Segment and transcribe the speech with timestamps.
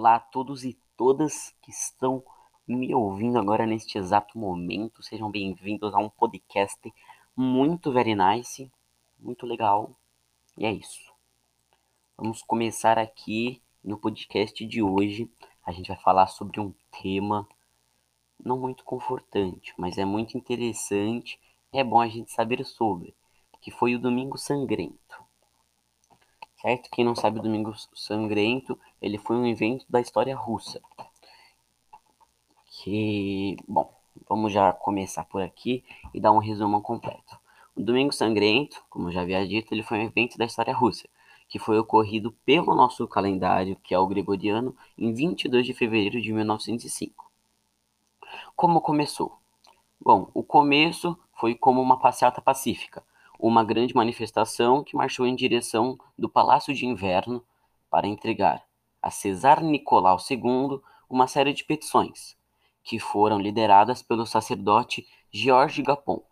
[0.00, 2.24] Olá a todos e todas que estão
[2.66, 5.02] me ouvindo agora neste exato momento.
[5.02, 6.80] Sejam bem-vindos a um podcast
[7.36, 8.72] muito very nice,
[9.18, 9.94] muito legal.
[10.56, 11.12] E é isso.
[12.16, 15.30] Vamos começar aqui no podcast de hoje.
[15.66, 16.72] A gente vai falar sobre um
[17.02, 17.46] tema
[18.42, 21.38] não muito confortante, mas é muito interessante.
[21.70, 23.14] É bom a gente saber sobre,
[23.60, 25.09] que foi o Domingo Sangrento
[26.60, 26.90] certo?
[26.90, 30.80] Quem não sabe o Domingo Sangrento, ele foi um evento da história russa.
[32.66, 33.92] Que, bom,
[34.28, 35.84] vamos já começar por aqui
[36.14, 37.38] e dar um resumo completo.
[37.74, 41.08] O Domingo Sangrento, como eu já havia dito, ele foi um evento da história russa,
[41.48, 46.32] que foi ocorrido pelo nosso calendário, que é o gregoriano, em 22 de fevereiro de
[46.32, 47.30] 1905.
[48.54, 49.38] Como começou?
[50.00, 53.02] Bom, o começo foi como uma passeata pacífica,
[53.42, 57.44] uma grande manifestação que marchou em direção do Palácio de Inverno
[57.90, 58.62] para entregar
[59.02, 62.36] a Cesar Nicolau II uma série de petições,
[62.84, 66.22] que foram lideradas pelo sacerdote George Gapon.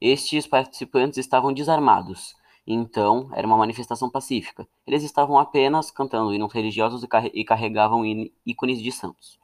[0.00, 2.34] Estes participantes estavam desarmados,
[2.66, 4.68] então era uma manifestação pacífica.
[4.86, 8.04] Eles estavam apenas cantando hinos religiosos e carregavam
[8.44, 9.38] ícones de santos.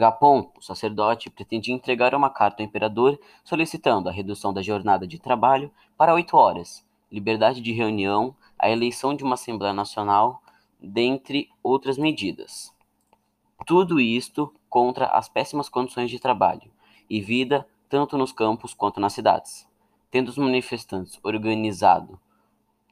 [0.00, 5.18] Gapon, o sacerdote, pretendia entregar uma carta ao imperador solicitando a redução da jornada de
[5.18, 10.42] trabalho para oito horas, liberdade de reunião, a eleição de uma Assembleia Nacional,
[10.80, 12.74] dentre outras medidas.
[13.66, 16.72] Tudo isto contra as péssimas condições de trabalho
[17.08, 19.68] e vida tanto nos campos quanto nas cidades,
[20.10, 22.18] tendo os manifestantes organizado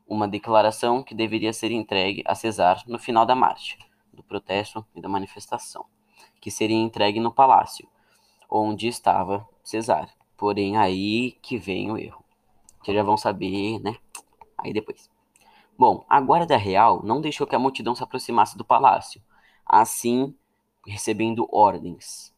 [0.06, 3.78] uma declaração que deveria ser entregue a Cesar no final da marcha,
[4.12, 5.86] do protesto e da manifestação
[6.40, 7.88] que seria entregue no palácio,
[8.50, 10.08] onde estava Cesar.
[10.36, 12.24] Porém, aí que vem o erro.
[12.82, 13.96] Vocês já vão saber, né?
[14.56, 15.10] Aí depois.
[15.76, 19.22] Bom, a guarda real não deixou que a multidão se aproximasse do palácio,
[19.66, 20.34] assim
[20.86, 22.34] recebendo ordens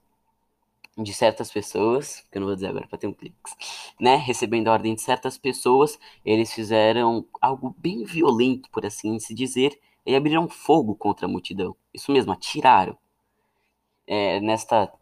[0.98, 3.36] de certas pessoas, que eu não vou dizer agora para ter um clique,
[3.98, 4.16] né?
[4.16, 9.78] Recebendo a ordem de certas pessoas, eles fizeram algo bem violento, por assim se dizer,
[10.04, 11.76] e abriram fogo contra a multidão.
[11.94, 12.98] Isso mesmo, atiraram
[14.10, 14.92] é, nesta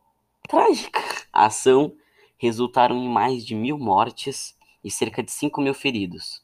[0.46, 1.00] trágica
[1.32, 1.94] ação
[2.36, 4.54] resultaram em mais de mil mortes
[4.84, 6.42] e cerca de 5 mil feridos.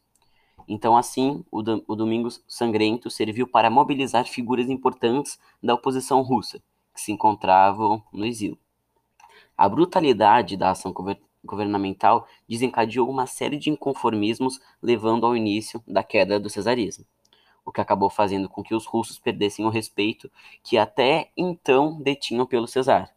[0.67, 6.59] Então, assim, o, do, o Domingo Sangrento serviu para mobilizar figuras importantes da oposição russa,
[6.95, 8.59] que se encontravam no exílio.
[9.59, 10.93] A brutalidade da ação
[11.45, 17.05] governamental desencadeou uma série de inconformismos, levando ao início da queda do cesarismo
[17.65, 20.31] o que acabou fazendo com que os russos perdessem o respeito
[20.63, 23.11] que até então detinham pelo Cesar,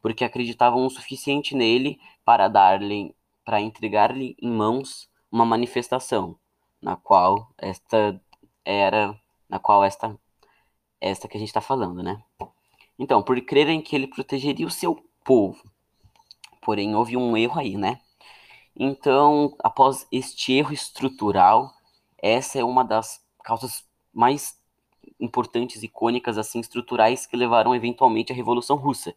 [0.00, 6.36] porque acreditavam o suficiente nele para dar-lhe para entregar-lhe em mãos uma manifestação,
[6.80, 8.20] na qual esta
[8.64, 9.18] era,
[9.48, 10.16] na qual esta
[11.00, 12.22] esta que a gente está falando, né?
[12.98, 15.62] Então, por crerem que ele protegeria o seu povo,
[16.60, 18.00] porém houve um erro aí, né?
[18.76, 21.72] Então, após este erro estrutural,
[22.22, 24.58] essa é uma das causas mais
[25.18, 29.14] importantes, icônicas, assim, estruturais que levaram eventualmente à Revolução Russa.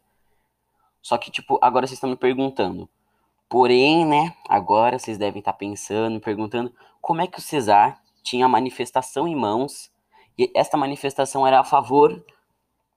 [1.02, 2.88] Só que, tipo, agora vocês estão me perguntando.
[3.48, 8.48] Porém, né, agora vocês devem estar pensando, perguntando como é que o Cesar tinha a
[8.48, 9.92] manifestação em mãos
[10.38, 12.24] e esta manifestação era a favor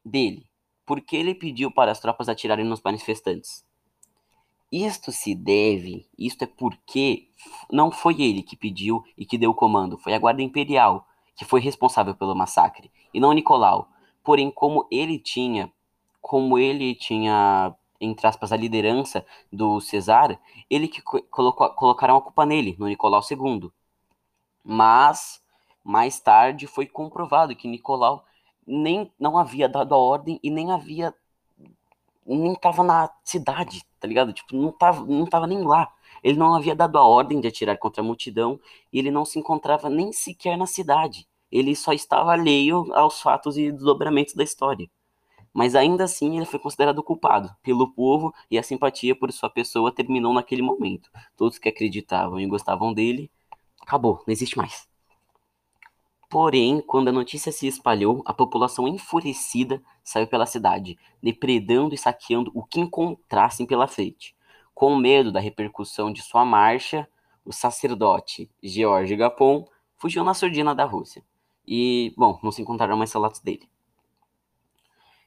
[0.04, 0.46] dele.
[0.86, 3.66] Porque ele pediu para as tropas atirarem nos manifestantes.
[4.72, 7.30] Isto se deve, isto é porque
[7.72, 11.07] não foi ele que pediu e que deu o comando, foi a Guarda Imperial,
[11.38, 13.88] que foi responsável pelo massacre, e não Nicolau.
[14.24, 15.72] Porém, como ele tinha,
[16.20, 20.38] como ele tinha, entre aspas, a liderança do Cesar,
[20.70, 23.72] ele que colocou, colocaram a culpa nele, no Nicolau II.
[24.64, 25.42] Mas,
[25.84, 28.26] mais tarde, foi comprovado que Nicolau
[28.66, 31.14] nem não havia dado a ordem e nem havia
[32.26, 34.34] nem tava na cidade, tá ligado?
[34.34, 35.90] Tipo, não tava, não tava nem lá.
[36.24, 38.60] Ele não havia dado a ordem de atirar contra a multidão
[38.92, 41.28] e ele não se encontrava nem sequer na cidade.
[41.52, 44.90] Ele só estava alheio aos fatos e desdobramentos da história.
[45.54, 49.92] Mas ainda assim ele foi considerado culpado pelo povo e a simpatia por sua pessoa
[49.92, 51.10] terminou naquele momento.
[51.36, 53.32] Todos que acreditavam e gostavam dele,
[53.82, 54.88] acabou, não existe mais.
[56.30, 62.52] Porém, quando a notícia se espalhou, a população enfurecida saiu pela cidade, depredando e saqueando
[62.54, 64.36] o que encontrassem pela frente.
[64.78, 67.10] Com medo da repercussão de sua marcha,
[67.44, 71.24] o sacerdote George Gapon fugiu na surdina da Rússia.
[71.68, 73.68] E, bom, não se encontraram mais relatos dele.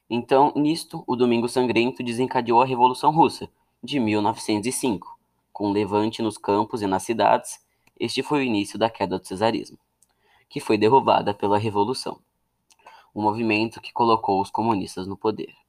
[0.09, 3.51] Então, nisto, o Domingo Sangrento desencadeou a Revolução Russa,
[3.83, 5.19] de 1905.
[5.51, 7.59] Com levante nos campos e nas cidades,
[7.99, 9.77] este foi o início da queda do cesarismo,
[10.47, 12.21] que foi derrubada pela Revolução.
[13.13, 15.60] o movimento que colocou os comunistas no poder.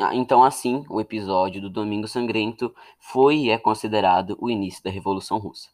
[0.00, 4.90] Ah, então, assim, o episódio do Domingo Sangrento foi e é considerado o início da
[4.90, 5.68] Revolução Russa.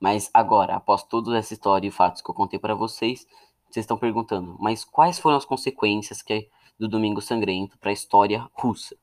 [0.00, 3.26] Mas agora, após toda essa história e fatos que eu contei para vocês,
[3.70, 6.48] vocês estão perguntando, mas quais foram as consequências que,
[6.78, 8.96] do Domingo Sangrento para a história russa?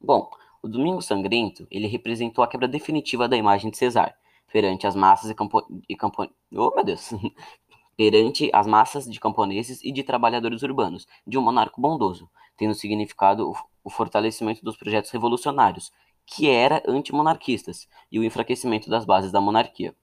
[0.00, 0.30] Bom,
[0.62, 4.16] o Domingo Sangrento, ele representou a quebra definitiva da imagem de Cesar,
[4.52, 5.64] perante as massas e, campo...
[5.88, 6.22] e campo...
[6.52, 7.10] Oh, meu Deus!
[8.02, 13.52] perante as massas de camponeses e de trabalhadores urbanos, de um monarca bondoso, tendo significado
[13.84, 15.92] o fortalecimento dos projetos revolucionários,
[16.26, 19.94] que era antimonarquistas, e o enfraquecimento das bases da monarquia.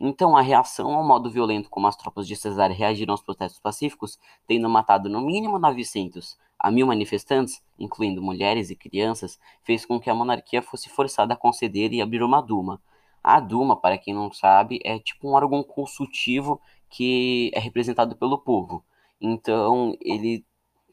[0.00, 4.18] Então, a reação ao modo violento como as tropas de Cesar reagiram aos protestos pacíficos,
[4.46, 10.08] tendo matado no mínimo 900 a mil manifestantes, incluindo mulheres e crianças, fez com que
[10.08, 12.80] a monarquia fosse forçada a conceder e abrir uma Duma.
[13.22, 16.58] A Duma, para quem não sabe, é tipo um órgão consultivo
[16.90, 18.84] que é representado pelo povo.
[19.20, 20.44] Então, ele,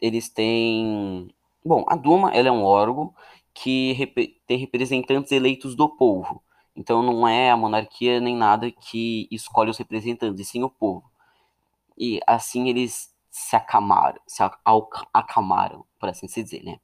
[0.02, 1.30] eles têm.
[1.64, 3.14] Bom, a Duma ela é um órgão
[3.54, 6.44] que rep tem representantes eleitos do povo.
[6.76, 11.10] Então não é a monarquia nem nada que escolhe os representantes, e sim o povo.
[11.98, 14.44] E assim eles se acalmaram, se
[15.14, 16.80] acalmaram, por assim se dizer, né?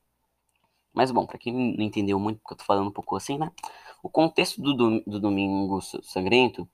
[0.93, 3.51] Mas bom, para quem não entendeu muito, porque eu tô falando um pouco assim, né?
[4.03, 6.67] O contexto do, do Domingo Sangrento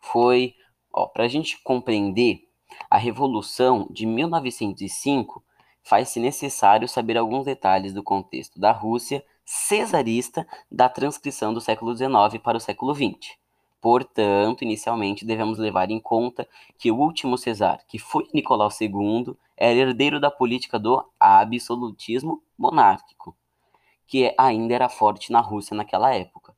[0.00, 0.54] foi,
[0.92, 2.48] ó, pra gente compreender
[2.88, 5.42] a Revolução de 1905,
[5.82, 12.40] faz-se necessário saber alguns detalhes do contexto da Rússia cesarista da transcrição do século XIX
[12.42, 13.36] para o século XX.
[13.80, 16.46] Portanto, inicialmente devemos levar em conta
[16.78, 23.34] que o último Cesar, que foi Nicolau II, era herdeiro da política do absolutismo monárquico,
[24.06, 26.54] que ainda era forte na Rússia naquela época.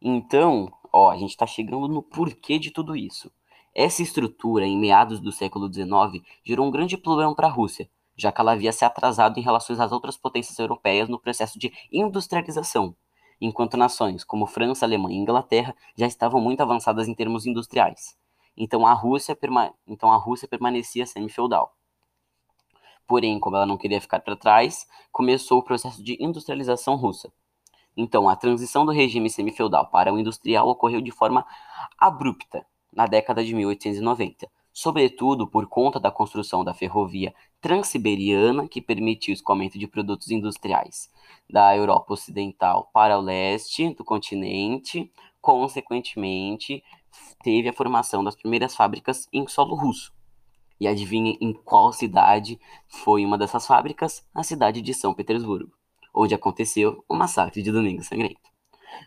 [0.00, 3.30] Então, ó, a gente está chegando no porquê de tudo isso.
[3.74, 8.30] Essa estrutura, em meados do século XIX, gerou um grande problema para a Rússia, já
[8.30, 12.94] que ela havia se atrasado em relação às outras potências europeias no processo de industrialização,
[13.40, 18.14] enquanto nações como França, Alemanha e Inglaterra já estavam muito avançadas em termos industriais.
[18.54, 19.72] Então a Rússia, perma...
[19.86, 21.74] então, a Rússia permanecia semi-feudal.
[23.06, 27.32] Porém, como ela não queria ficar para trás, começou o processo de industrialização russa.
[27.96, 31.44] Então, a transição do regime semi-feudal para o industrial ocorreu de forma
[31.98, 39.32] abrupta na década de 1890, sobretudo por conta da construção da ferrovia Transiberiana, que permitiu
[39.32, 41.10] o escoamento de produtos industriais
[41.48, 46.82] da Europa Ocidental para o leste do continente, consequentemente,
[47.42, 50.12] teve a formação das primeiras fábricas em solo russo.
[50.80, 52.58] E adivinha em qual cidade
[52.88, 54.26] foi uma dessas fábricas?
[54.34, 55.72] A cidade de São Petersburgo,
[56.12, 58.50] onde aconteceu o massacre de Domingo Sangrento.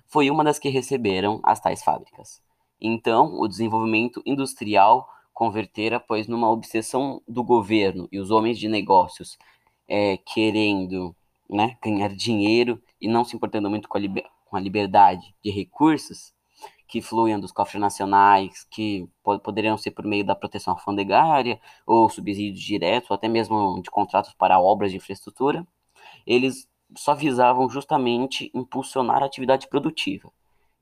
[0.08, 2.45] Foi uma das que receberam as tais fábricas.
[2.80, 9.38] Então, o desenvolvimento industrial convertera, pois, numa obsessão do governo e os homens de negócios
[9.88, 11.16] é, querendo
[11.50, 14.02] né, ganhar dinheiro e não se importando muito com a,
[14.46, 16.34] com a liberdade de recursos
[16.88, 19.08] que fluem dos cofres nacionais, que
[19.44, 24.34] poderiam ser por meio da proteção alfandegária, ou subsídios diretos, ou até mesmo de contratos
[24.34, 25.66] para obras de infraestrutura,
[26.26, 30.32] eles só visavam justamente impulsionar a atividade produtiva.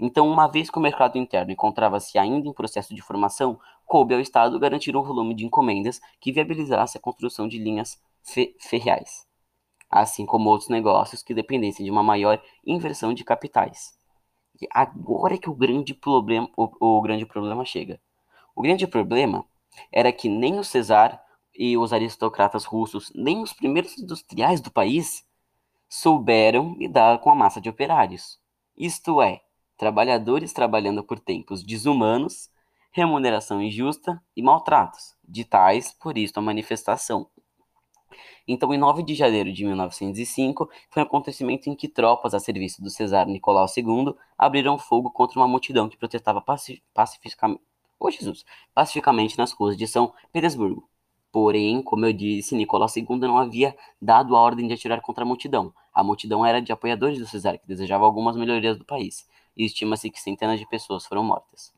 [0.06, 4.20] Então, uma vez que o mercado interno encontrava-se ainda em processo de formação, coube ao
[4.20, 9.26] Estado garantir um volume de encomendas que viabilizasse a construção de linhas fe ferriais,
[9.90, 13.98] assim como outros negócios que dependessem de uma maior inversão de capitais.
[14.62, 17.98] E agora é que o grande problema, o, o grande problema chega.
[18.54, 19.45] O grande problema
[19.90, 21.24] era que nem o Cesar
[21.56, 25.26] e os aristocratas russos, nem os primeiros industriais do país,
[25.88, 28.38] souberam lidar com a massa de operários.
[28.76, 29.42] Isto é,
[29.83, 32.49] trabalhadores trabalhando por tempos desumanos,
[32.90, 37.28] remuneração injusta e maltratos, de tais, por isso, a manifestação.
[38.47, 42.81] Então, em 9 de janeiro de 1905, foi um acontecimento em que tropas a serviço
[42.81, 46.42] do Cesar Nicolau II abriram fogo contra uma multidão que protestava
[46.94, 47.61] pacificamente,
[47.99, 50.87] oh, Jesus, pacificamente nas ruas de São Petersburgo.
[51.30, 55.28] Porém, como eu disse, Nicolau II não havia dado a ordem de atirar contra a
[55.28, 55.73] multidão.
[55.94, 60.10] A multidão era de apoiadores do Cesar, que desejavam algumas melhorias do país e estima-se
[60.10, 61.74] que centenas de pessoas foram mortas.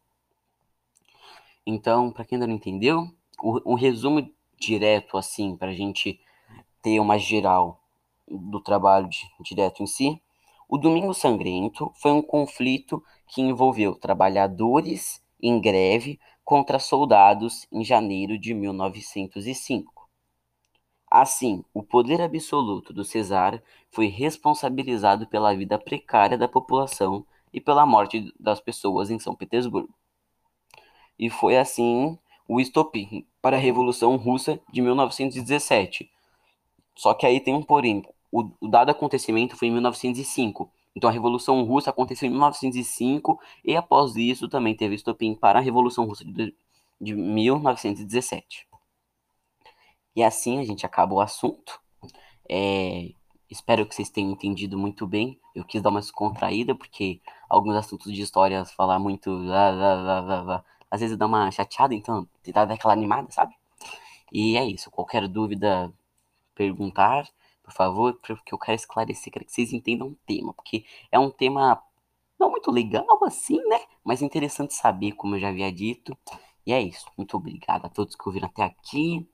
[1.66, 3.10] Então, para quem ainda não entendeu,
[3.44, 6.20] um resumo direto, assim, para a gente
[6.82, 7.82] ter uma geral
[8.28, 10.22] do trabalho de, direto em si,
[10.68, 18.38] o Domingo Sangrento foi um conflito que envolveu trabalhadores em greve contra soldados em janeiro
[18.38, 20.10] de 1905.
[21.10, 27.86] Assim, o poder absoluto do Cesar foi responsabilizado pela vida precária da população e pela
[27.86, 29.96] morte das pessoas em São Petersburgo.
[31.18, 36.12] E foi assim o estopim para a Revolução Russa de 1917.
[36.94, 38.04] Só que aí tem um porém.
[38.30, 40.70] O, o dado acontecimento foi em 1905.
[40.94, 45.62] Então a Revolução Russa aconteceu em 1905 e após isso também teve estopim para a
[45.62, 46.54] Revolução Russa de,
[47.00, 48.68] de 1917.
[50.14, 51.80] E assim a gente acaba o assunto.
[52.50, 53.12] É,
[53.50, 55.40] espero que vocês tenham entendido muito bem.
[55.54, 59.32] Eu quis dar uma descontraída, porque alguns assuntos de história falar muito.
[60.90, 63.56] às vezes dá uma chateada, então tentar dar aquela animada, sabe?
[64.32, 64.92] E é isso.
[64.92, 65.94] Qualquer dúvida,
[66.56, 67.28] perguntar,
[67.64, 71.32] por favor, porque eu quero esclarecer, quero que vocês entendam o tema, porque é um
[71.32, 71.82] tema
[72.40, 73.80] não muito legal assim, né?
[74.04, 76.18] Mas interessante saber, como eu já havia dito.
[76.66, 77.06] E é isso.
[77.18, 79.28] Muito obrigado a todos que ouviram até aqui.